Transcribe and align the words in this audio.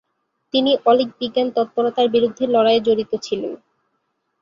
তিনি 0.53 0.71
অলীক 0.85 1.09
বিজ্ঞান 1.19 1.47
তৎপরতার 1.55 2.07
বিরুদ্ধে 2.09 2.43
লড়াইয়ে 2.47 2.85
জড়িত 2.87 3.11
ছিলেন। 3.25 3.53